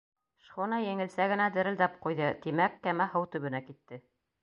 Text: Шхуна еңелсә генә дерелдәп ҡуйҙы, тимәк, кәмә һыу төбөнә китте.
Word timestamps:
Шхуна 0.45 0.79
еңелсә 0.83 1.27
генә 1.33 1.47
дерелдәп 1.59 2.01
ҡуйҙы, 2.07 2.33
тимәк, 2.49 2.83
кәмә 2.89 3.11
һыу 3.15 3.33
төбөнә 3.37 3.67
китте. 3.73 4.07